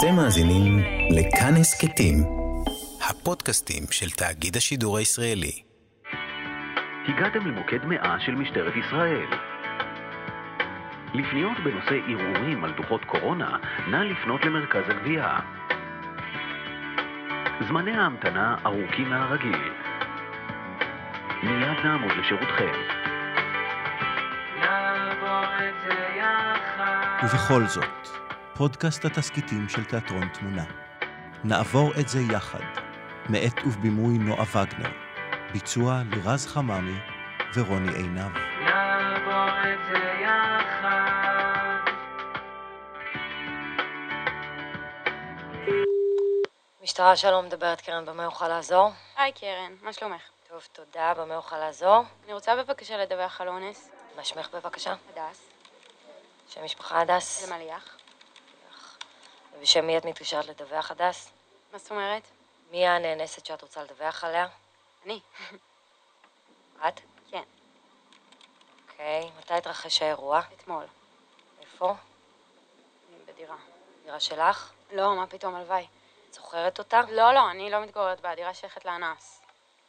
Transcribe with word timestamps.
אתם 0.00 0.16
מאזינים 0.16 0.78
לכאן 1.10 1.54
הסכתים, 1.60 2.16
הפודקאסטים 3.08 3.82
של 3.90 4.10
תאגיד 4.10 4.56
השידור 4.56 4.98
הישראלי. 4.98 5.62
הגעתם 7.08 7.46
למוקד 7.46 7.84
100 7.84 8.16
של 8.26 8.34
משטרת 8.34 8.72
ישראל. 8.76 9.26
לפניות 11.14 11.58
בנושא 11.64 11.94
ערעורים 12.08 12.64
על 12.64 12.72
דוחות 12.76 13.04
קורונה, 13.04 13.56
נא 13.90 13.96
לפנות 13.96 14.44
למרכז 14.44 14.82
הגבייה. 14.88 15.38
זמני 17.68 17.96
ההמתנה 17.96 18.56
ארוכים 18.66 19.10
מהרגיל. 19.10 19.72
מיד 21.42 21.78
נעמוד 21.84 22.12
לשירותכם. 22.12 22.72
ובכל 27.24 27.66
זאת, 27.66 28.20
פודקאסט 28.60 29.04
התסכיתים 29.04 29.68
של 29.68 29.84
תיאטרון 29.84 30.28
תמונה. 30.28 30.64
נעבור 31.44 31.90
את 32.00 32.08
זה 32.08 32.18
יחד, 32.32 32.58
מאת 33.28 33.58
ובבימוי 33.66 34.18
נועה 34.18 34.42
וגנר. 34.42 34.90
ביצוע 35.52 36.02
לירז 36.10 36.46
חממי 36.46 36.98
ורוני 37.54 37.92
עינב. 37.92 38.32
משטרה 46.82 47.16
שלום, 47.16 47.44
מדברת 47.44 47.80
קרן, 47.80 48.04
במה 48.06 48.26
אוכל 48.26 48.48
לעזור? 48.48 48.90
היי 49.16 49.32
קרן, 49.32 49.72
מה 49.82 49.92
שלומך? 49.92 50.22
טוב, 50.48 50.62
תודה, 50.72 51.14
במה 51.14 51.36
אוכל 51.36 51.58
לעזור? 51.58 52.02
אני 52.24 52.32
רוצה 52.32 52.56
בבקשה 52.56 52.96
לדווח 52.96 53.40
על 53.40 53.48
אונס. 53.48 53.90
מה 54.16 54.24
שמך 54.24 54.48
בבקשה? 54.54 54.94
הדס. 55.12 55.48
שם 56.48 56.64
משפחה 56.64 57.00
הדס? 57.00 57.48
למליח. 57.48 57.99
ובשם 59.52 59.86
מי 59.86 59.98
את 59.98 60.04
מתקשרת 60.04 60.46
לדווח 60.46 60.90
הדס? 60.90 61.30
מה 61.72 61.78
זאת 61.78 61.90
אומרת? 61.90 62.22
מי 62.70 62.86
הנאנסת 62.86 63.46
שאת 63.46 63.62
רוצה 63.62 63.82
לדווח 63.82 64.24
עליה? 64.24 64.46
אני. 65.06 65.20
את? 66.88 67.00
כן. 67.30 67.42
אוקיי, 68.88 69.30
מתי 69.38 69.54
התרחש 69.54 70.02
האירוע? 70.02 70.40
אתמול. 70.56 70.84
איפה? 71.60 71.94
בדירה. 73.26 73.56
דירה 74.04 74.20
שלך? 74.20 74.72
לא, 74.92 75.16
מה 75.16 75.26
פתאום, 75.26 75.54
הלוואי. 75.54 75.86
את 76.28 76.34
זוכרת 76.34 76.78
אותה? 76.78 77.00
לא, 77.10 77.32
לא, 77.34 77.50
אני 77.50 77.70
לא 77.70 77.80
מתגוררת 77.80 78.20
בה, 78.20 78.30
הדירה 78.30 78.54
שייכת 78.54 78.84
לאנס. 78.84 79.40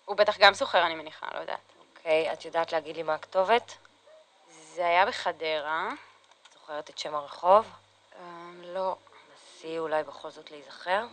הוא 0.05 0.15
בטח 0.15 0.37
גם 0.37 0.53
סוחר, 0.53 0.85
אני 0.85 0.95
מניחה, 0.95 1.27
לא 1.33 1.39
יודעת. 1.39 1.59
אוקיי, 1.97 2.33
את 2.33 2.45
יודעת 2.45 2.71
להגיד 2.71 2.95
לי 2.95 3.03
מה 3.03 3.13
הכתובת? 3.13 3.77
זה 4.47 4.85
היה 4.85 5.05
בחדרה. 5.05 5.89
זוכרת 6.53 6.89
את 6.89 6.97
שם 6.97 7.15
הרחוב? 7.15 7.65
אמ, 8.19 8.61
לא. 8.63 8.95
נסי 9.61 9.79
אולי 9.79 10.03
בכל 10.03 10.29
זאת 10.29 10.51
להיזכר? 10.51 11.05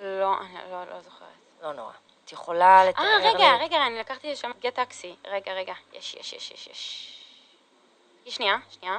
לא, 0.00 0.40
אני 0.40 0.70
לא, 0.70 0.84
לא 0.84 1.00
זוכרת. 1.00 1.28
לא 1.62 1.72
נורא. 1.72 1.92
את 2.24 2.32
יכולה 2.32 2.84
לתאר 2.84 3.04
אה, 3.04 3.18
לי... 3.18 3.28
רגע, 3.28 3.56
רגע, 3.60 3.86
אני 3.86 3.98
לקחתי 3.98 4.32
לשם 4.32 4.50
גט 4.60 4.74
טקסי. 4.74 5.14
רגע, 5.24 5.52
רגע. 5.52 5.74
יש, 5.92 6.14
יש, 6.14 6.32
יש, 6.32 6.50
יש, 6.50 6.66
יש. 6.66 8.34
שנייה, 8.34 8.56
שנייה. 8.70 8.98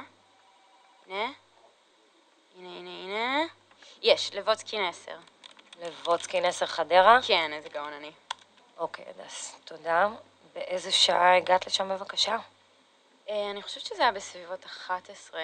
הנה. 1.06 1.32
הנה, 2.56 2.68
הנה, 2.78 2.90
הנה. 2.90 3.44
יש, 4.02 4.34
לבוצקין 4.34 4.84
10. 4.84 5.12
לבוצקין 5.80 6.44
10 6.44 6.66
חדרה? 6.66 7.18
כן, 7.26 7.52
איזה 7.52 7.68
גאון 7.68 7.92
אני. 7.92 8.12
אוקיי, 8.78 9.04
הדס, 9.08 9.56
תודה. 9.64 10.08
באיזה 10.54 10.92
שעה 10.92 11.36
הגעת 11.36 11.66
לשם 11.66 11.88
בבקשה? 11.88 12.36
אה, 13.28 13.50
אני 13.50 13.62
חושבת 13.62 13.84
שזה 13.84 14.02
היה 14.02 14.12
בסביבות 14.12 14.64
11, 14.64 15.40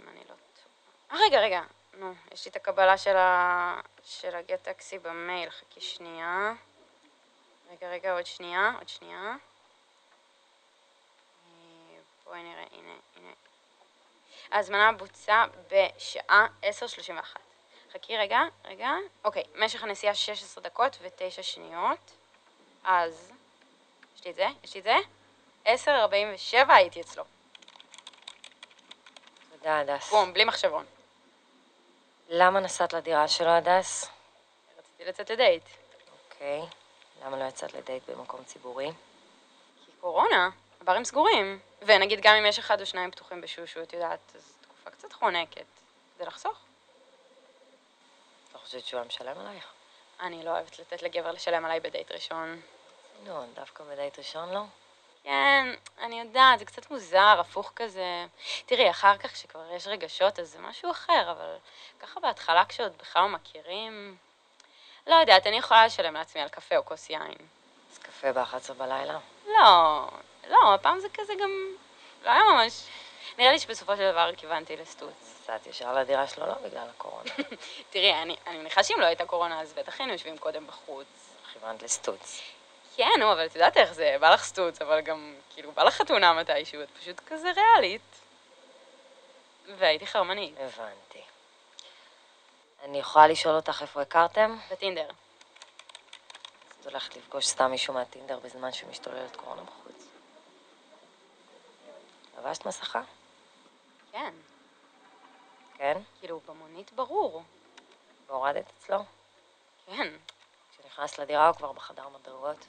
אם 0.00 0.08
אני 0.08 0.20
לא 0.20 0.34
טועה. 0.34 1.20
אה, 1.20 1.26
רגע, 1.26 1.40
רגע. 1.40 1.60
נו, 1.98 2.14
יש 2.32 2.44
לי 2.44 2.50
את 2.50 2.56
הקבלה 2.56 2.98
של 2.98 3.16
ה... 3.16 3.80
של 4.04 4.34
הגט 4.34 4.62
טקסי 4.62 4.98
במייל. 4.98 5.50
חכי 5.50 5.80
שנייה. 5.80 6.52
רגע, 7.70 7.88
רגע, 7.88 8.12
עוד 8.12 8.26
שנייה, 8.26 8.72
עוד 8.78 8.88
שנייה. 8.88 9.36
בואי 12.24 12.42
נראה, 12.42 12.64
הנה, 12.72 12.92
הנה. 13.16 13.32
ההזמנה 14.50 14.92
בוצעה 14.92 15.46
בשעה 15.70 16.46
10:31. 16.62 17.38
חכי 17.92 18.16
רגע, 18.16 18.40
רגע. 18.64 18.90
אוקיי, 19.24 19.42
משך 19.54 19.82
הנסיעה 19.82 20.14
16 20.14 20.64
דקות 20.64 20.96
ו-9 21.00 21.42
שניות. 21.42 22.12
אז, 22.84 23.32
יש 24.16 24.24
לי 24.24 24.30
את 24.30 24.36
זה? 24.36 24.46
יש 24.64 24.74
לי 24.74 24.80
את 24.80 24.84
זה? 24.84 24.96
10:47 25.64 26.72
הייתי 26.72 27.00
אצלו. 27.00 27.24
תודה, 29.50 29.78
הדס. 29.78 30.10
בום, 30.10 30.32
בלי 30.32 30.44
מחשבון. 30.44 30.86
למה 32.28 32.60
נסעת 32.60 32.92
לדירה 32.92 33.28
שלו, 33.28 33.48
הדס? 33.50 34.08
רציתי 34.78 35.04
לצאת 35.04 35.30
לדייט. 35.30 35.64
אוקיי. 36.24 36.60
למה 37.24 37.36
לא 37.36 37.44
יצאת 37.44 37.74
לדייט 37.74 38.10
במקום 38.10 38.44
ציבורי? 38.44 38.90
כי 39.84 39.92
קורונה, 40.00 40.50
הברים 40.80 41.04
סגורים. 41.04 41.58
ונגיד 41.82 42.20
גם 42.22 42.34
אם 42.36 42.46
יש 42.46 42.58
אחד 42.58 42.80
או 42.80 42.86
שניים 42.86 43.10
פתוחים 43.10 43.40
בשושו, 43.40 43.82
את 43.82 43.92
יודעת, 43.92 44.20
אז 44.34 44.52
תקופה 44.60 44.90
קצת 44.90 45.12
חונקת. 45.12 45.64
כדי 46.16 46.26
לחסוך. 46.26 46.58
אתה 48.50 48.58
חושבת 48.58 48.86
שהוא 48.86 48.98
היה 48.98 49.06
משלם 49.06 49.38
עלייך? 49.38 49.64
אני 50.20 50.44
לא 50.44 50.50
אוהבת 50.50 50.78
לתת 50.78 51.02
לגבר 51.02 51.32
לשלם 51.32 51.64
עליי 51.64 51.80
בדייט 51.80 52.12
ראשון. 52.12 52.60
נו, 53.24 53.46
דווקא 53.54 53.84
בדייט 53.84 54.18
ראשון 54.18 54.52
לא? 54.52 54.60
כן, 55.26 55.74
אני 56.00 56.20
יודעת, 56.20 56.58
זה 56.58 56.64
קצת 56.64 56.90
מוזר, 56.90 57.36
הפוך 57.40 57.72
כזה. 57.76 58.26
תראי, 58.66 58.90
אחר 58.90 59.16
כך 59.16 59.32
כשכבר 59.32 59.72
יש 59.72 59.86
רגשות, 59.86 60.38
אז 60.38 60.48
זה 60.48 60.58
משהו 60.58 60.90
אחר, 60.90 61.30
אבל 61.30 61.56
ככה 62.00 62.20
בהתחלה 62.20 62.64
כשעוד 62.64 62.92
בכלל 62.98 63.22
לא 63.22 63.28
מכירים... 63.28 64.16
לא 65.06 65.14
יודעת, 65.14 65.46
אני 65.46 65.56
יכולה 65.56 65.86
לשלם 65.86 66.14
לעצמי 66.14 66.42
על 66.42 66.48
קפה 66.48 66.76
או 66.76 66.84
כוס 66.84 67.10
יין. 67.10 67.34
אז 67.92 67.98
קפה 67.98 68.32
ב-11 68.32 68.72
בלילה? 68.72 69.18
לא, 69.46 70.08
לא, 70.48 70.74
הפעם 70.74 71.00
זה 71.00 71.08
כזה 71.14 71.32
גם... 71.34 71.50
לא 72.24 72.30
היה 72.30 72.42
ממש... 72.42 72.82
נראה 73.38 73.52
לי 73.52 73.58
שבסופו 73.58 73.96
של 73.96 74.12
דבר 74.12 74.30
כיוונתי 74.36 74.76
לסטוץ. 74.76 75.38
נסעת 75.42 75.66
ישר 75.66 75.94
לדירה 75.94 76.26
שלו 76.26 76.46
לא 76.46 76.54
בגלל 76.54 76.88
הקורונה. 76.88 77.30
תראי, 77.90 78.22
אני, 78.22 78.36
אני 78.46 78.58
מניחה 78.58 78.84
שאם 78.84 79.00
לא 79.00 79.06
הייתה 79.06 79.26
קורונה, 79.26 79.60
אז 79.60 79.72
בטח 79.72 80.00
היינו 80.00 80.12
יושבים 80.12 80.38
קודם 80.38 80.66
בחוץ. 80.66 81.06
כיוונת 81.52 81.82
לסטוץ. 81.82 82.55
כן, 82.96 83.10
נו, 83.20 83.32
אבל 83.32 83.46
את 83.46 83.54
יודעת 83.54 83.76
איך 83.76 83.92
זה, 83.92 84.16
בא 84.20 84.34
לך 84.34 84.44
סטוץ, 84.44 84.82
אבל 84.82 85.00
גם, 85.00 85.34
כאילו, 85.54 85.72
בא 85.72 85.82
לך 85.82 85.94
חתונה 85.94 86.32
מתישהו, 86.32 86.82
את 86.82 86.88
פשוט 87.00 87.20
כזה 87.26 87.52
ריאלית. 87.52 88.02
והייתי 89.78 90.06
חרמנית. 90.06 90.54
הבנתי. 90.58 91.22
אני 92.82 92.98
יכולה 92.98 93.26
לשאול 93.26 93.54
אותך 93.54 93.82
איפה 93.82 94.02
הכרתם? 94.02 94.56
בטינדר. 94.70 95.08
אז 95.08 96.76
את 96.80 96.86
הולכת 96.86 97.16
לפגוש 97.16 97.46
סתם 97.46 97.70
מישהו 97.70 97.94
מהטינדר 97.94 98.38
בזמן 98.38 98.72
שמשתוללת 98.72 99.36
קורונה 99.36 99.62
בחוץ. 99.62 100.06
לבשת 102.38 102.66
מסכה? 102.66 103.02
כן. 104.12 104.34
כן? 105.76 105.98
כאילו, 106.20 106.40
במונית 106.46 106.92
ברור. 106.92 107.42
והורדת 108.26 108.72
אצלו? 108.78 109.04
כן. 109.86 110.08
כשנכנסת 110.72 111.18
לדירה 111.18 111.48
או 111.48 111.54
כבר 111.54 111.72
בחדר 111.72 112.08
מדרגות? 112.08 112.66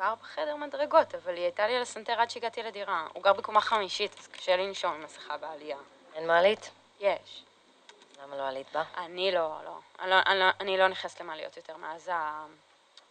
כבר 0.00 0.14
בחדר 0.22 0.56
מדרגות, 0.56 1.14
אבל 1.14 1.34
היא 1.34 1.42
הייתה 1.42 1.66
לי 1.66 1.76
על 1.76 1.82
הסנטר 1.82 2.12
עד 2.20 2.30
שהגעתי 2.30 2.62
לדירה. 2.62 3.06
הוא 3.12 3.22
גר 3.22 3.32
בקומה 3.32 3.60
חמישית, 3.60 4.18
אז 4.18 4.26
קשה 4.26 4.56
לי 4.56 4.66
לנשום 4.66 4.92
עם 4.92 5.04
מסכה 5.04 5.36
בעלייה. 5.36 5.76
אין 6.14 6.26
מעלית? 6.26 6.70
יש. 7.00 7.44
למה 8.22 8.36
לא 8.36 8.48
עלית 8.48 8.66
בה? 8.72 8.82
אני 8.96 9.32
לא, 9.32 9.60
לא. 9.64 9.78
אני 10.00 10.10
לא, 10.10 10.16
אני 10.26 10.38
לא, 10.38 10.44
אני 10.60 10.78
לא 10.78 10.88
נכנסת 10.88 11.20
למעליות 11.20 11.56
יותר 11.56 11.76
מאז, 11.76 12.08
ה... 12.08 12.46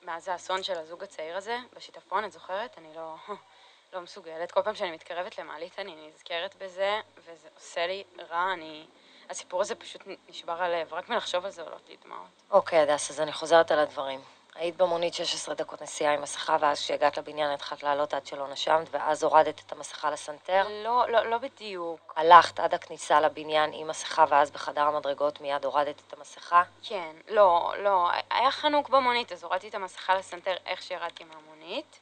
מאז 0.04 0.28
האסון 0.28 0.64
של 0.64 0.78
הזוג 0.78 1.04
הצעיר 1.04 1.38
הזה, 1.38 1.58
בשיטפון, 1.76 2.26
את 2.26 2.32
זוכרת? 2.32 2.78
אני 2.78 2.94
לא, 2.96 3.16
לא 3.94 4.02
מסוגלת. 4.02 4.52
כל 4.52 4.62
פעם 4.62 4.76
שאני 4.76 4.92
מתקרבת 4.92 5.38
למעלית 5.40 5.80
אני 5.80 6.08
נזכרת 6.08 6.56
בזה, 6.56 7.00
וזה 7.18 7.48
עושה 7.56 7.88
לי 7.88 8.04
רע, 8.30 8.54
אני... 8.54 8.86
הסיפור 9.30 9.62
הזה 9.62 9.76
פשוט 9.76 10.02
נשבר 10.30 10.64
הלב, 10.64 10.94
רק 10.94 11.10
מלחשוב 11.10 11.46
על 11.46 11.52
זה 11.52 11.62
עולות 11.62 11.90
לי 11.90 11.98
דמעות. 12.06 12.28
אוקיי, 12.52 12.80
הדס, 12.80 13.10
אז 13.10 13.22
אני 13.22 13.34
חוזרת 13.34 13.72
על 13.72 13.80
הדברים. 13.80 14.19
היית 14.60 14.78
במונית 14.78 15.14
16 15.14 15.56
דקות 15.56 15.82
נסיעה 15.82 16.14
עם 16.14 16.22
מסכה, 16.22 16.58
ואז 16.60 16.80
כשהגעת 16.80 17.18
לבניין 17.18 17.52
התחלת 17.52 17.84
לעלות 17.84 18.14
עד 18.14 18.26
שלא 18.26 18.48
נשמת, 18.48 18.88
ואז 18.92 19.24
הורדת 19.24 19.62
את 19.66 19.72
המסכה 19.72 20.12
לסנטר. 20.12 20.68
לא, 20.84 21.10
לא, 21.10 21.26
לא 21.26 21.38
בדיוק. 21.38 22.14
הלכת 22.16 22.60
עד 22.60 22.74
הכניסה 22.74 23.22
לבניין 23.22 23.72
עם 23.74 23.88
מסכה, 23.88 24.26
ואז 24.30 24.52
בחדר 24.52 24.82
המדרגות 24.82 25.42
מיד 25.42 25.66
הורדת 25.66 26.02
את 26.08 26.14
המסכה. 26.14 26.64
כן, 26.84 27.16
לא, 27.30 27.74
לא, 27.78 28.10
היה 28.30 28.52
חנוק 28.52 28.90
במונית, 28.90 29.32
אז 29.32 29.44
הורדתי 29.44 29.68
את 29.68 29.76
המסכה 29.76 30.16
לסנטר 30.16 30.56
איך 30.66 30.82
שירדתי 30.82 31.24
מהמונית, 31.24 32.00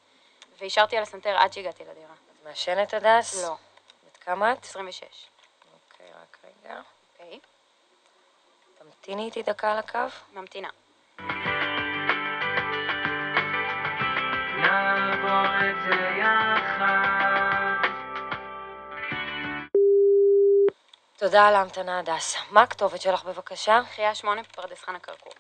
והשארתי 0.60 0.98
על 0.98 1.04
הסנטר 1.04 1.38
עד 1.38 1.54
שהגעתי 1.54 1.84
לדירה. 1.84 2.14
את 2.14 2.48
מעשנת, 2.48 2.94
הדס? 2.94 3.44
לא, 3.44 3.56
בת 4.08 4.18
כמה 4.18 4.54
את? 4.54 4.64
26. 4.64 5.04
אוקיי, 5.92 6.08
רק 6.22 6.38
רגע. 6.44 6.82
אוקיי, 7.14 7.40
תמתיני 8.78 9.26
איתי 9.26 9.44
דקה 9.44 9.72
על 9.72 9.78
הקו. 9.78 10.00
ממתינה. 10.34 10.70
תודה 21.28 21.48
על 21.48 21.56
ההמתנה, 21.56 22.00
הדס. 22.00 22.36
מה 22.52 22.62
הכתובת 22.62 23.02
שלך 23.02 23.24
בבקשה? 23.24 23.82
חייה 23.96 24.16
שמונה 24.16 24.44
פרדס 24.44 24.82
חנה 24.84 25.00
כרכור. 25.00 25.34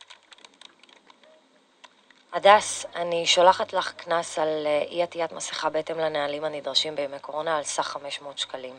הדס, 2.33 2.85
אני 2.95 3.25
שולחת 3.25 3.73
לך 3.73 3.91
קנס 3.91 4.39
על 4.39 4.47
אה, 4.65 4.81
אי 4.81 5.03
עטיית 5.03 5.31
מסכה 5.31 5.69
בהתאם 5.69 5.99
לנהלים 5.99 6.43
הנדרשים 6.43 6.95
בימי 6.95 7.19
קורונה 7.19 7.57
על 7.57 7.63
סך 7.63 7.83
500 7.83 8.37
שקלים. 8.37 8.77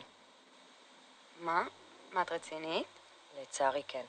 מה? 1.39 1.63
מה 2.11 2.21
את 2.21 2.31
רצינית? 2.31 2.87
לצערי 3.41 3.83
כן. 3.87 4.05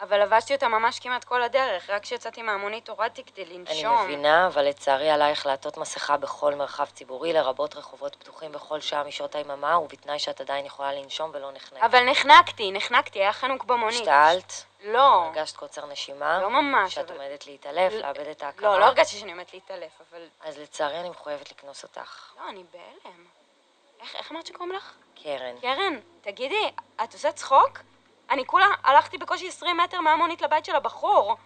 אבל 0.00 0.22
לבשתי 0.22 0.54
אותה 0.54 0.68
ממש 0.68 0.98
כמעט 0.98 1.24
כל 1.24 1.42
הדרך, 1.42 1.90
רק 1.90 2.02
כשיצאתי 2.02 2.42
מהמונית 2.42 2.88
הורדתי 2.88 3.24
כדי 3.24 3.44
אני 3.44 3.58
לנשום. 3.58 4.02
מבינה, 4.04 4.46
אבל 4.46 4.64
לצערי 4.68 5.10
עלייך 5.10 5.46
לעטות 5.46 5.76
מסכה 5.76 6.16
בכל 6.16 6.54
מרחב 6.54 6.84
ציבורי, 6.84 7.32
לרבות 7.32 7.76
רחובות 7.76 8.16
פתוחים 8.16 8.52
בכל 8.52 8.80
שעה 8.80 9.04
משעות 9.04 9.34
היממה, 9.34 9.78
ובתנאי 9.78 10.18
שאת 10.18 10.40
עדיין 10.40 10.66
יכולה 10.66 10.92
לנשום 10.92 11.30
ולא 11.34 11.52
נחנקת. 11.52 11.82
אבל 11.84 12.04
נחנקתי, 12.10 12.72
נחנקתי, 12.72 13.18
היה 13.18 13.32
חנוק 13.32 13.64
במונית. 13.64 14.00
השתעלת? 14.00 14.64
לא. 14.84 15.24
הרגשת 15.24 15.56
קוצר 15.56 15.86
נשימה? 15.86 16.40
לא 16.42 16.50
ממש, 16.50 16.94
שאת 16.94 17.10
אבל- 17.10 17.20
עומדת 17.20 17.46
להתעלף, 17.46 17.92
לא- 17.92 17.98
לאבד 18.00 18.26
את 18.26 18.42
ההכרה? 18.42 18.68
לא, 18.72 18.80
לא 18.80 18.84
הרגשתי 18.84 19.16
שאני 19.16 19.32
עומדת 19.32 19.54
להתעלף, 19.54 19.92
אבל... 20.10 20.26
אז 20.44 20.58
לצערי 20.58 21.00
אני 21.00 21.10
מחויבת 21.10 21.50
לקנוס 21.50 21.82
אותך. 21.82 22.32
לא, 22.40 22.48
אני 22.48 22.64
בהלם. 22.72 23.24
איך, 24.00 24.14
איך 24.16 24.32
אמרת 24.32 24.46
שקוראים 24.46 24.72
לך? 24.74 24.92
קרן. 25.22 25.54
קרן, 25.60 25.98
תגידי, 26.20 26.70
את 27.04 27.12
עושה 27.12 27.32
צחוק? 27.32 27.78
אני 28.30 28.46
כולה 28.46 28.66
הלכתי 28.84 29.18
בקושי 29.18 29.48
20 29.48 29.76
מטר 29.76 30.00
מהמונית 30.00 30.42
לבית 30.42 30.64
של 30.64 30.76
הבחור. 30.76 31.36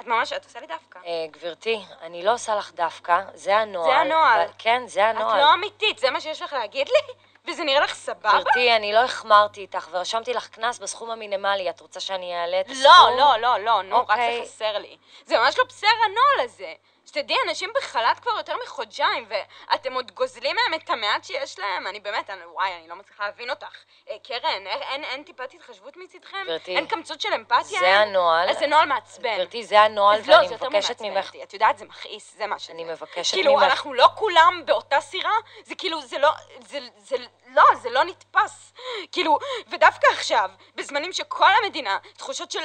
את 0.00 0.06
ממש, 0.06 0.32
את 0.32 0.44
עושה 0.44 0.60
לי 0.60 0.66
דווקא. 0.66 0.98
אה, 1.06 1.26
גברתי, 1.30 1.80
אני 2.02 2.22
לא 2.24 2.32
עושה 2.34 2.54
לך 2.54 2.72
דווקא, 2.72 3.20
זה 3.34 3.56
הנוהל. 3.56 3.86
זה 3.90 3.96
הנוהל. 3.96 4.40
אבל- 4.40 4.50
כן, 4.58 4.82
זה 4.86 5.10
את 5.10 5.16
הנוהל. 5.16 5.40
לא 5.40 5.54
אמיתית, 5.54 5.98
זה 5.98 6.10
מה 6.10 6.20
שיש 6.20 6.42
לך 6.42 6.52
להגיד 6.52 6.88
לי? 6.88 7.14
וזה 7.48 7.64
נראה 7.64 7.80
לך 7.80 7.94
סבבה? 7.94 8.30
גברתי, 8.40 8.76
אני 8.76 8.92
לא 8.92 8.98
החמרתי 8.98 9.60
איתך 9.60 9.88
ורשמתי 9.90 10.34
לך 10.34 10.48
קנס 10.48 10.78
בסכום 10.78 11.10
המינימלי. 11.10 11.70
את 11.70 11.80
רוצה 11.80 12.00
שאני 12.00 12.40
אעלה 12.40 12.60
את 12.60 12.66
הסכום? 12.70 12.84
לא, 12.84 13.16
לא, 13.16 13.36
לא, 13.40 13.58
לא, 13.64 13.82
נו, 13.82 13.96
רק 13.96 14.10
אוקיי. 14.10 14.36
זה 14.38 14.52
חסר 14.52 14.78
לי. 14.78 14.96
זה 15.26 15.38
ממש 15.38 15.58
לא 15.58 15.64
בסדר 15.68 15.88
הנוהל 16.04 16.48
הזה. 16.48 16.74
שתדעי, 17.06 17.36
אנשים 17.48 17.70
בחל"ת 17.76 18.18
כבר 18.18 18.32
יותר 18.36 18.54
מחודשיים, 18.64 19.28
ואתם 19.28 19.92
עוד 19.92 20.10
גוזלים 20.10 20.56
מהם 20.56 20.80
את 20.80 20.90
המעט 20.90 21.24
שיש 21.24 21.58
להם. 21.58 21.86
אני 21.86 22.00
באמת, 22.00 22.30
אני, 22.30 22.40
וואי, 22.44 22.74
אני 22.74 22.88
לא 22.88 22.96
מצליחה 22.96 23.24
להבין 23.24 23.50
אותך. 23.50 23.76
אה, 24.10 24.16
קרן, 24.22 24.66
אין, 24.66 24.82
אין, 24.82 25.04
אין 25.04 25.22
טיפת 25.22 25.54
התחשבות 25.54 25.96
מצידכם? 25.96 26.36
גברתי, 26.44 26.76
אין 26.76 26.86
קמצות 26.86 27.20
של 27.20 27.32
אמפתיה? 27.34 27.80
זה 27.80 27.98
הנוהל. 27.98 28.48
אז 28.48 28.58
זה 28.58 28.66
נוהל 28.66 28.88
מעצבן. 28.88 29.34
גברתי, 29.34 29.64
זה 29.64 29.80
הנוהל, 29.80 30.20
אז 30.20 30.28
לא, 30.28 30.34
ואני 30.34 30.48
זה 30.48 30.54
יותר 30.54 30.68
מבקשת 30.68 31.00
ממך... 31.00 31.26
אותי. 31.26 31.42
את 31.42 31.54
יודעת, 31.54 31.78
זה 31.78 31.84
מכעיס, 31.84 32.34
זה 32.36 32.46
מה 32.46 32.58
שזה. 32.58 32.72
אני 32.72 32.84
מבקשת 32.84 33.34
כאילו, 33.34 33.52
ממך... 33.52 33.62
אנחנו 33.62 33.94
לא 33.94 34.08
כולם 34.14 34.62
באותה 34.64 35.00
סירה? 35.00 35.34
זה 35.64 35.74
כאילו, 35.74 36.00
זה 36.00 36.18
לא, 36.18 36.30
זה, 36.60 36.78
זה, 36.96 37.16
לא, 37.46 37.64
זה 37.82 37.90
לא 37.90 38.04
נתפס. 38.04 38.72
כאילו, 39.12 39.38
ודווקא 39.68 40.06
עכשיו, 40.12 40.50
בזמנים 40.74 41.12
שכל 41.12 41.50
המדינה, 41.62 41.98
תחושות 42.16 42.50
של, 42.50 42.60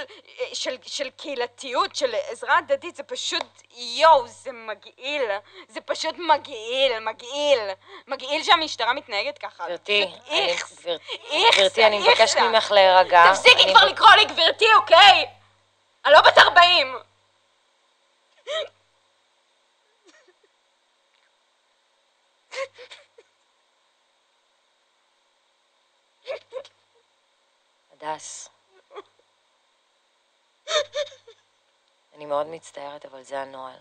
של, 0.53 0.75
של 0.81 1.09
קהילתיות, 1.09 1.95
של 1.95 2.15
עזרה 2.27 2.57
הדדית, 2.57 2.95
זה 2.95 3.03
פשוט, 3.03 3.45
יואו, 3.71 4.26
זה 4.27 4.51
מגעיל. 4.51 5.21
זה 5.67 5.81
פשוט 5.81 6.15
מגעיל, 6.17 6.99
מגעיל. 6.99 7.59
מגעיל 8.07 8.43
שהמשטרה 8.43 8.93
מתנהגת 8.93 9.37
ככה. 9.37 9.65
גברתי, 9.65 10.07
איכס. 10.27 10.85
איכס, 11.31 11.57
גברתי, 11.57 11.85
אני. 11.85 11.99
מבקשת 11.99 12.37
ממך 12.37 12.71
להירגע. 12.71 13.23
תפסיקי 13.33 13.73
כבר 13.73 13.85
לקרוא 13.85 14.09
לי 14.09 14.25
גברתי, 14.25 14.65
אוקיי? 14.73 15.25
אני 16.05 16.13
לא 16.13 16.21
בת 16.21 16.37
40. 16.37 16.95
הדס. 28.01 28.49
אני 32.15 32.25
מאוד 32.25 32.47
מצטערת, 32.47 33.05
אבל 33.05 33.23
זה 33.23 33.39
הנוהל. 33.41 33.79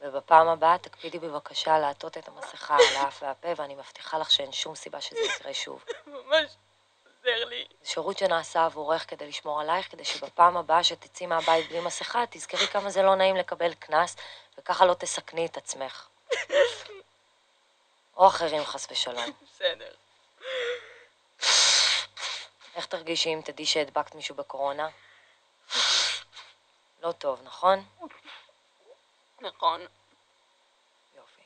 ובפעם 0.00 0.48
הבאה 0.48 0.78
תקפידי 0.78 1.18
בבקשה 1.18 1.78
לעטות 1.78 2.18
את 2.18 2.28
המסכה 2.28 2.74
על 2.74 2.96
האף 2.96 3.22
והפה, 3.22 3.48
ואני 3.56 3.74
מבטיחה 3.74 4.18
לך 4.18 4.30
שאין 4.30 4.52
שום 4.52 4.74
סיבה 4.74 5.00
שזה 5.00 5.20
יקרה 5.20 5.54
שוב. 5.54 5.84
ממש 6.06 6.50
עוזר 7.06 7.44
לי. 7.44 7.66
זה 7.82 7.88
שירות 7.88 8.18
שנעשה 8.18 8.64
עבורך 8.64 9.10
כדי 9.10 9.28
לשמור 9.28 9.60
עלייך, 9.60 9.90
כדי 9.90 10.04
שבפעם 10.04 10.56
הבאה 10.56 10.84
שתצאי 10.84 11.26
מהבית 11.26 11.68
בלי 11.68 11.80
מסכה, 11.80 12.24
תזכרי 12.30 12.66
כמה 12.66 12.90
זה 12.90 13.02
לא 13.02 13.14
נעים 13.14 13.36
לקבל 13.36 13.74
קנס, 13.74 14.16
וככה 14.58 14.84
לא 14.84 14.94
תסכני 14.94 15.46
את 15.46 15.56
עצמך. 15.56 16.08
או 18.16 18.26
אחרים, 18.26 18.64
חס 18.64 18.86
ושלום. 18.90 19.32
בסדר. 19.54 19.94
איך 22.74 22.86
תרגישי 22.86 23.34
אם 23.34 23.40
תדעי 23.44 23.66
שהדבקת 23.66 24.14
מישהו 24.14 24.34
בקורונה? 24.34 24.88
לא 27.02 27.12
טוב, 27.12 27.40
נכון? 27.44 27.84
נכון. 29.42 29.86
יופי. 31.16 31.42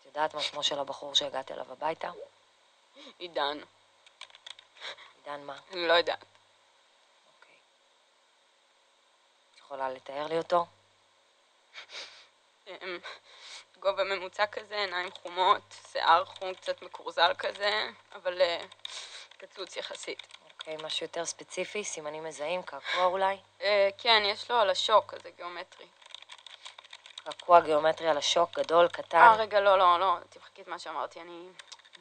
את 0.00 0.06
יודעת 0.06 0.34
מה 0.34 0.42
שמו 0.42 0.62
של 0.62 0.78
הבחור 0.78 1.14
שהגעת 1.14 1.50
אליו 1.50 1.72
הביתה? 1.72 2.10
עידן. 3.18 3.58
עידן 5.16 5.44
מה? 5.44 5.58
אני 5.72 5.88
לא 5.88 5.92
יודעת. 5.92 6.24
אוקיי. 7.36 7.56
את 9.54 9.58
יכולה 9.58 9.90
לתאר 9.90 10.26
לי 10.26 10.38
אותו? 10.38 10.66
אמ, 12.66 12.98
גובה 13.78 14.04
ממוצע 14.04 14.46
כזה, 14.46 14.76
עיניים 14.76 15.10
חומות, 15.10 15.62
שיער 15.92 16.24
חום 16.24 16.54
קצת 16.54 16.82
מקורזל 16.82 17.34
כזה, 17.38 17.90
אבל 18.12 18.40
אה, 18.40 18.64
קצוץ 19.38 19.76
יחסית. 19.76 20.41
אוקיי, 20.62 20.76
משהו 20.84 21.04
יותר 21.04 21.24
ספציפי, 21.24 21.84
סימנים 21.84 22.24
מזהים, 22.24 22.62
קעקוע 22.62 23.04
אולי? 23.04 23.36
אה, 23.62 23.88
כן, 23.98 24.22
יש 24.24 24.50
לו 24.50 24.56
על 24.56 24.70
השוק 24.70 25.14
כזה 25.14 25.30
גיאומטרי. 25.36 25.86
קעקוע 27.24 27.60
גיאומטרי 27.60 28.08
על 28.08 28.18
השוק, 28.18 28.58
גדול, 28.58 28.88
קטן. 28.88 29.18
אה, 29.18 29.36
רגע, 29.36 29.60
לא, 29.60 29.78
לא, 29.78 30.00
לא, 30.00 30.16
תמחקי 30.30 30.62
את 30.62 30.68
מה 30.68 30.78
שאמרתי, 30.78 31.20
אני, 31.20 31.48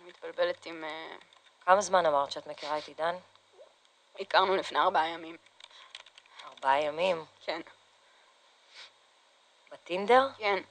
מתבלבלת 0.06 0.66
עם... 0.66 0.84
אה, 0.84 1.16
כמה 1.66 1.82
זמן 1.82 2.06
אמרת 2.06 2.32
שאת 2.32 2.48
מכירה 2.48 2.78
את 2.78 2.88
עידן? 2.88 3.16
הכרנו 4.20 4.56
לפני 4.56 4.80
ארבעה 4.80 5.08
ימים. 5.08 5.38
ארבעה 6.46 6.82
ימים. 6.82 7.26
כן, 7.46 7.62
בטינדר? 9.72 10.28
כן. 10.38 10.64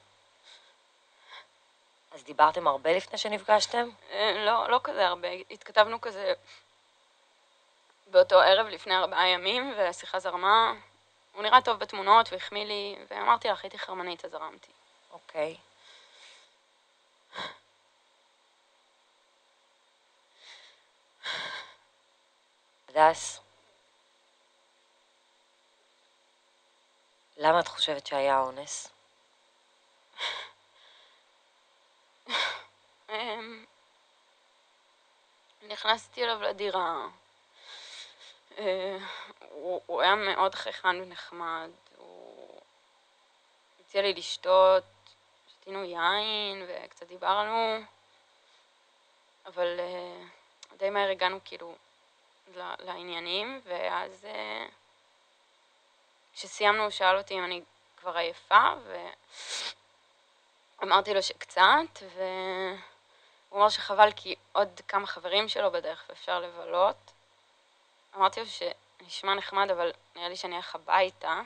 אז 2.11 2.23
דיברתם 2.23 2.67
הרבה 2.67 2.93
לפני 2.93 3.17
שנפגשתם? 3.17 3.89
לא, 4.35 4.69
לא 4.69 4.79
כזה 4.83 5.07
הרבה, 5.07 5.27
התכתבנו 5.51 6.01
כזה 6.01 6.33
באותו 8.11 8.39
ערב 8.39 8.67
לפני 8.67 8.95
ארבעה 8.95 9.27
ימים, 9.27 9.73
והשיחה 9.77 10.19
זרמה. 10.19 10.73
הוא 11.33 11.43
נראה 11.43 11.61
טוב 11.61 11.79
בתמונות 11.79 12.31
והחמיא 12.31 12.65
לי, 12.65 12.95
ואמרתי 13.09 13.47
לך, 13.47 13.63
הייתי 13.63 13.79
חרמנית, 13.79 14.25
אז 14.25 14.31
זרמתי. 14.31 14.71
אוקיי. 15.11 15.57
הדס, 22.89 23.39
למה 27.37 27.59
את 27.59 27.67
חושבת 27.67 28.07
שהיה 28.07 28.39
אונס? 28.39 28.89
אמ, 33.09 33.65
נכנסתי 35.61 36.23
אליו 36.23 36.41
לדירה. 36.41 37.07
אה, 38.57 38.97
הוא, 39.49 39.81
הוא 39.85 40.01
היה 40.01 40.15
מאוד 40.15 40.55
חייכן 40.55 41.01
ונחמד. 41.01 41.69
הוא 41.97 42.61
הציע 43.79 44.01
לי 44.01 44.13
לשתות, 44.13 44.83
שתינו 45.47 45.83
יין 45.83 46.65
וקצת 46.67 47.07
דיברנו, 47.07 47.79
אבל 49.45 49.79
אה, 49.79 50.23
די 50.77 50.89
מהר 50.89 51.09
הגענו 51.09 51.39
כאילו 51.45 51.75
לעניינים, 52.55 53.61
ואז 53.63 54.25
אה, 54.25 54.65
כשסיימנו 56.33 56.83
הוא 56.83 56.89
שאל 56.89 57.17
אותי 57.17 57.33
אם 57.33 57.43
אני 57.43 57.61
כבר 57.97 58.17
עייפה, 58.17 58.69
ואמרתי 60.79 61.13
לו 61.13 61.23
שקצת, 61.23 62.03
והוא 62.15 63.59
אמר 63.59 63.69
שחבל 63.69 64.11
כי 64.15 64.35
עוד 64.51 64.81
כמה 64.87 65.07
חברים 65.07 65.49
שלו 65.49 65.71
בדרך 65.71 66.05
ואפשר 66.09 66.39
לבלות. 66.39 67.11
אמרתי 68.15 68.39
לו 68.39 68.45
שנשמע 68.45 69.33
נחמד, 69.33 69.71
אבל 69.71 69.91
נראה 70.15 70.29
לי 70.29 70.35
שאני 70.35 70.55
אלך 70.55 70.75
הביתה. 70.75 71.41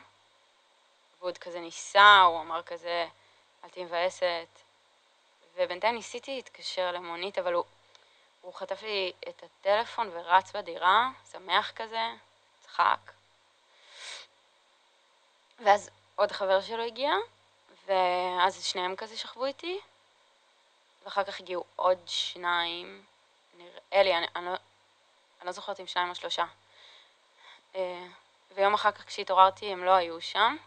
והוא 1.17 1.29
עוד 1.29 1.37
כזה 1.37 1.59
ניסה, 1.59 2.21
הוא 2.21 2.41
אמר 2.41 2.63
כזה, 2.63 3.07
אל 3.63 3.69
תהיי 3.69 3.85
מבאסת. 3.85 4.47
ובינתיים 5.55 5.95
ניסיתי 5.95 6.35
להתקשר 6.35 6.91
למונית, 6.91 7.37
אבל 7.37 7.53
הוא, 7.53 7.63
הוא 8.41 8.53
חטף 8.53 8.81
לי 8.81 9.13
את 9.29 9.43
הטלפון 9.43 10.09
ורץ 10.13 10.51
בדירה, 10.51 11.09
שמח 11.31 11.71
כזה, 11.71 12.03
צחק. 12.61 13.11
ואז 15.63 15.89
עוד 16.15 16.31
חבר 16.31 16.61
שלו 16.61 16.83
הגיע, 16.83 17.11
ואז 17.85 18.65
שניהם 18.65 18.95
כזה 18.95 19.17
שכבו 19.17 19.45
איתי, 19.45 19.79
ואחר 21.03 21.23
כך 21.23 21.39
הגיעו 21.39 21.63
עוד 21.75 21.97
שניים, 22.05 23.03
נראה 23.57 24.03
לי, 24.03 24.17
אני, 24.17 24.27
אני, 24.35 24.45
לא, 24.45 24.51
אני 25.45 25.47
לא 25.47 25.53
זוכרת 25.53 25.79
אם 25.79 25.87
שניים 25.87 26.09
או 26.09 26.15
שלושה. 26.15 26.45
אה, 27.75 28.07
ויום 28.55 28.73
אחר 28.73 28.91
כך 28.91 29.05
כשהתעוררתי 29.05 29.65
הם 29.65 29.83
לא 29.83 29.91
היו 29.91 30.21
שם. 30.21 30.57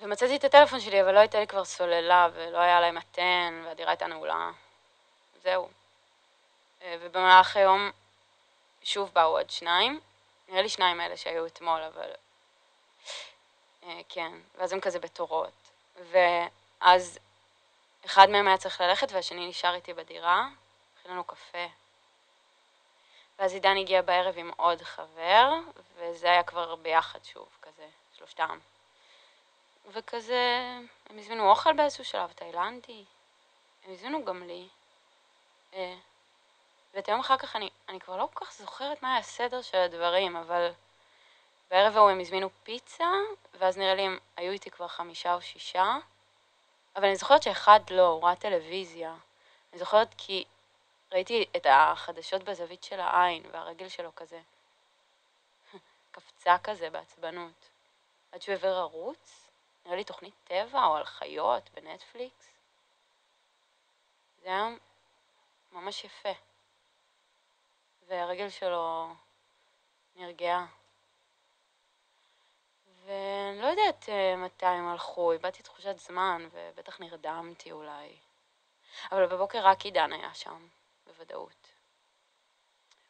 ומצאתי 0.00 0.36
את 0.36 0.44
הטלפון 0.44 0.80
שלי, 0.80 1.02
אבל 1.02 1.14
לא 1.14 1.18
הייתה 1.18 1.40
לי 1.40 1.46
כבר 1.46 1.64
סוללה, 1.64 2.28
ולא 2.34 2.58
היה 2.58 2.80
להם 2.80 2.94
מתן, 2.94 3.62
והדירה 3.64 3.90
הייתה 3.90 4.06
נעולה. 4.06 4.50
זהו. 5.42 5.68
אה, 6.82 6.96
ובמהלך 7.00 7.56
היום 7.56 7.90
שוב 8.82 9.10
באו 9.12 9.38
עוד 9.38 9.50
שניים. 9.50 10.00
נראה 10.48 10.62
לי 10.62 10.68
שניים 10.68 11.00
אלה 11.00 11.16
שהיו 11.16 11.46
אתמול, 11.46 11.80
אבל... 11.82 12.10
אה, 13.82 14.00
כן, 14.08 14.32
ואז 14.58 14.72
הם 14.72 14.80
כזה 14.80 14.98
בתורות. 14.98 15.70
ואז 16.10 17.18
אחד 18.06 18.30
מהם 18.30 18.48
היה 18.48 18.58
צריך 18.58 18.80
ללכת 18.80 19.12
והשני 19.12 19.48
נשאר 19.48 19.74
איתי 19.74 19.92
בדירה, 19.94 20.48
הכין 21.00 21.12
לנו 21.12 21.24
קפה. 21.24 21.66
ואז 23.38 23.52
עידן 23.52 23.76
הגיע 23.76 24.02
בערב 24.02 24.34
עם 24.38 24.50
עוד 24.56 24.82
חבר, 24.82 25.52
וזה 25.96 26.30
היה 26.30 26.42
כבר 26.42 26.74
ביחד 26.74 27.24
שוב, 27.24 27.48
כזה, 27.62 27.86
שלושתם. 28.18 28.58
וכזה, 29.92 30.72
הם 31.10 31.18
הזמינו 31.18 31.50
אוכל 31.50 31.72
באיזשהו 31.72 32.04
שלב, 32.04 32.32
תאילנדי. 32.32 33.04
הם 33.84 33.92
הזמינו 33.92 34.24
גם 34.24 34.42
לי. 34.42 34.68
אה, 35.74 35.94
ואת 36.94 37.08
היום 37.08 37.20
אחר 37.20 37.36
כך 37.36 37.56
אני, 37.56 37.70
אני 37.88 38.00
כבר 38.00 38.16
לא 38.16 38.28
כל 38.34 38.44
כך 38.44 38.52
זוכרת 38.52 39.02
מה 39.02 39.08
היה 39.08 39.18
הסדר 39.18 39.62
של 39.62 39.78
הדברים, 39.78 40.36
אבל 40.36 40.70
בערב 41.70 41.96
ההוא 41.96 42.10
הם 42.10 42.20
הזמינו 42.20 42.48
פיצה, 42.62 43.10
ואז 43.54 43.78
נראה 43.78 43.94
לי 43.94 44.02
הם 44.02 44.18
היו 44.36 44.52
איתי 44.52 44.70
כבר 44.70 44.88
חמישה 44.88 45.34
או 45.34 45.42
שישה, 45.42 45.96
אבל 46.96 47.04
אני 47.04 47.16
זוכרת 47.16 47.42
שאחד 47.42 47.80
לא, 47.90 48.06
הוא 48.06 48.22
ראה 48.22 48.36
טלוויזיה. 48.36 49.14
אני 49.72 49.78
זוכרת 49.78 50.14
כי 50.18 50.44
ראיתי 51.12 51.44
את 51.56 51.66
החדשות 51.70 52.42
בזווית 52.42 52.84
של 52.84 53.00
העין, 53.00 53.42
והרגל 53.52 53.88
שלו 53.88 54.14
כזה 54.14 54.40
קפצה 56.10 56.56
כזה 56.64 56.90
בעצבנות. 56.90 57.68
עד 58.32 58.42
שהוא 58.42 58.54
עבר 58.54 58.76
ערוץ, 58.76 59.50
נראה 59.84 59.96
לי 59.96 60.04
תוכנית 60.04 60.34
טבע 60.44 60.84
או 60.84 60.96
על 60.96 61.04
חיות 61.04 61.70
בנטפליקס. 61.74 62.58
זה 64.42 64.48
היה 64.48 64.68
ממש 65.72 66.04
יפה. 66.04 66.32
והרגל 68.06 68.48
שלו 68.48 69.14
נרגעה. 70.16 70.66
ואני 73.04 73.62
לא 73.62 73.66
יודעת 73.66 74.08
אה, 74.08 74.36
מתי 74.36 74.66
הם 74.66 74.88
הלכו, 74.88 75.32
איבדתי 75.32 75.62
תחושת 75.62 75.98
זמן, 75.98 76.48
ובטח 76.52 77.00
נרדמתי 77.00 77.72
אולי. 77.72 78.16
אבל 79.12 79.26
בבוקר 79.26 79.66
רק 79.66 79.84
עידן 79.84 80.12
היה 80.12 80.34
שם, 80.34 80.68
בוודאות. 81.18 81.72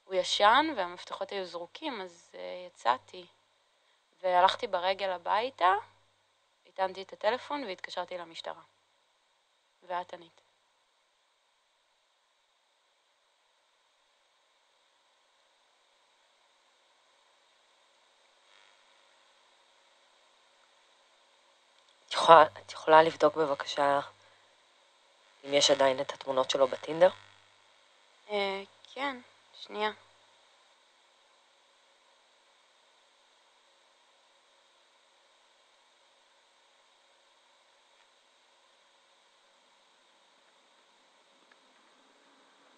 הוא 0.05 0.15
ישן 0.15 0.67
והמפתחות 0.77 1.31
היו 1.31 1.45
זרוקים, 1.45 2.01
אז 2.01 2.31
uh, 2.33 2.37
יצאתי. 2.67 3.27
והלכתי 4.23 4.67
ברגל 4.67 5.11
הביתה, 5.11 5.75
הטענתי 6.67 7.03
את 7.03 7.13
הטלפון 7.13 7.65
והתקשרתי 7.65 8.19
למשטרה. 8.19 8.63
ואת 9.83 10.15
ענית. 10.15 10.41
יכולה, 22.13 22.43
את 22.43 22.73
יכולה 22.73 23.03
לבדוק 23.03 23.37
בבקשה 23.37 24.01
אם 25.45 25.55
יש 25.55 25.71
עדיין 25.71 26.01
את 26.01 26.13
התמונות 26.13 26.51
שלו 26.51 26.69
בטינדר? 26.69 27.11
כן, 28.29 29.21
שנייה. 29.55 29.91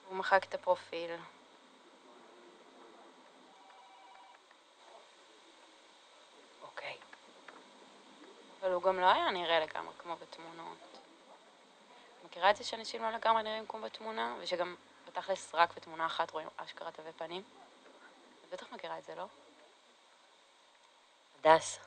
הוא 0.08 0.16
מחק 0.16 0.44
את 0.44 0.54
הפרופיל. 0.54 1.10
אוקיי. 6.62 6.96
אבל 8.60 8.72
הוא 8.72 8.82
גם 8.82 9.00
לא 9.00 9.06
היה 9.06 9.30
נראה 9.30 9.60
לגמרי 9.60 9.94
כמו 9.98 10.16
בתמונות. 10.16 10.78
מכירה 12.24 12.50
את 12.50 12.56
זה 12.56 12.64
שאנשים 12.64 13.02
לא 13.02 13.10
לגמרי 13.10 13.42
נראים 13.42 13.66
כמו 13.66 13.80
בתמונה, 13.80 14.34
ושגם 14.40 14.74
בתכלס 15.10 15.54
רק 15.54 15.76
בתמונה 15.76 16.06
אחת 16.06 16.30
רואים 16.30 16.48
אשכרה 16.56 16.90
תווי 16.90 17.12
פנים? 17.12 17.42
את 18.44 18.52
בטח 18.52 18.72
מכירה 18.72 18.98
את 18.98 19.04
זה, 19.04 19.14
לא? 19.14 19.24
הדס, 21.38 21.78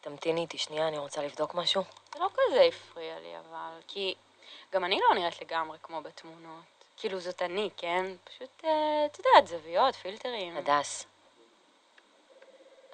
תמתיני 0.00 0.40
איתי 0.40 0.58
שנייה, 0.58 0.88
אני 0.88 0.98
רוצה 0.98 1.22
לבדוק 1.22 1.54
משהו. 1.54 1.82
זה 2.12 2.18
לא 2.18 2.28
כזה 2.34 2.62
הפריע 2.62 3.20
לי, 3.20 3.38
אבל... 3.38 3.80
כי 3.88 4.14
גם 4.72 4.84
אני 4.84 5.00
לא 5.08 5.14
נראית 5.14 5.40
לגמרי 5.42 5.78
כמו 5.82 6.02
בתמונות. 6.02 6.64
כאילו 6.96 7.20
זאת 7.20 7.42
אני, 7.42 7.70
כן? 7.76 8.04
פשוט, 8.24 8.64
אה, 8.64 9.06
את 9.06 9.18
יודעת, 9.18 9.46
זוויות, 9.46 9.94
פילטרים. 9.94 10.56
הדס, 10.56 11.06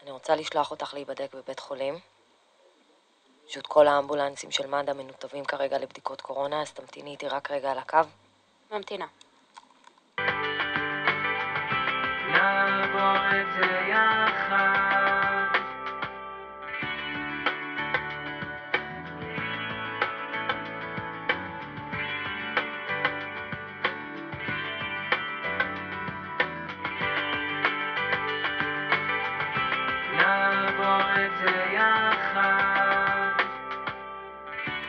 אני 0.02 0.10
רוצה 0.10 0.36
לשלוח 0.36 0.70
אותך 0.70 0.94
להיבדק 0.94 1.34
בבית 1.34 1.60
חולים. 1.60 1.98
פשוט 3.46 3.66
כל 3.66 3.88
האמבולנסים 3.88 4.50
של 4.50 4.66
מד"א 4.66 4.92
מנותבים 4.92 5.44
כרגע 5.44 5.78
לבדיקות 5.78 6.20
קורונה, 6.20 6.62
אז 6.62 6.72
תמתיני 6.72 7.10
איתי 7.10 7.28
רק 7.28 7.50
רגע 7.50 7.70
על 7.70 7.78
הקו. 7.78 7.98
ממתינה. 8.70 9.06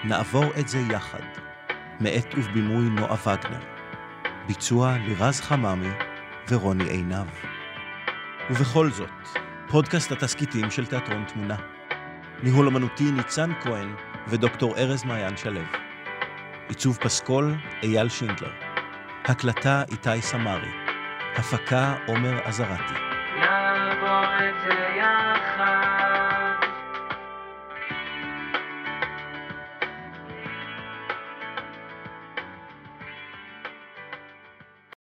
נעבור 0.08 0.60
את 0.60 0.68
זה 0.68 0.80
יחד. 0.80 1.20
מאת 2.00 2.34
ובבימוי 2.38 2.90
נועה 2.90 3.16
וגנר. 3.22 3.60
ביצוע 4.48 4.98
לירז 4.98 5.42
חממי 5.42 5.92
ורוני 6.50 6.90
עינב. 6.90 7.55
ובכל 8.50 8.92
זאת, 8.92 9.10
פודקאסט 9.68 10.12
התסכיתים 10.12 10.72
של 10.72 10.86
תיאטרון 10.86 11.24
תמונה. 11.26 11.56
ניהול 12.44 12.68
אמנותי 12.68 13.12
ניצן 13.12 13.52
כהן 13.62 13.96
ודוקטור 14.28 14.78
ארז 14.78 15.04
מעיין 15.04 15.38
שלו. 15.38 15.62
עיצוב 16.70 16.98
פסקול 16.98 17.56
אייל 17.84 18.10
שינדלר. 18.10 18.52
הקלטה 19.26 19.84
איתי 19.92 20.22
סמרי. 20.22 20.72
הפקה 21.36 21.96
עומר 22.08 22.40
עזרתי. 22.44 23.15